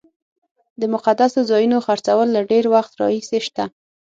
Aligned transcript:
د 0.81 0.83
مقدسو 0.93 1.39
ځایونو 1.49 1.77
خرڅول 1.85 2.27
له 2.35 2.41
ډېر 2.51 2.63
وخت 2.75 2.91
راهیسې 3.01 3.39
شته. 3.47 3.63